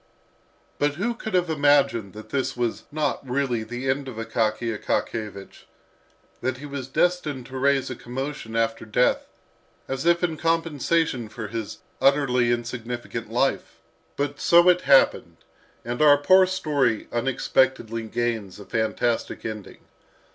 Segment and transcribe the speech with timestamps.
[0.79, 5.65] But who could have imagined that this was not really the end of Akaky Akakiyevich,
[6.41, 9.27] that he was destined to raise a commotion after death,
[9.87, 13.77] as if in compensation for his utterly insignificant life?
[14.15, 15.37] But so it happened,
[15.85, 19.83] and our poor story unexpectedly gains a fantastic ending.